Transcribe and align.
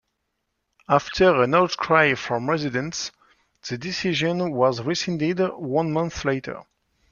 After 0.89 1.43
an 1.43 1.53
outcry 1.53 2.15
from 2.15 2.49
residents, 2.49 3.11
the 3.69 3.77
decision 3.77 4.49
was 4.49 4.81
rescinded 4.81 5.37
one 5.59 5.93
month 5.93 6.25
later. 6.25 6.63